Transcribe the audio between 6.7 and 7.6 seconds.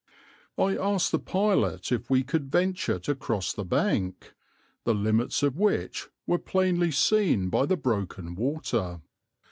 seen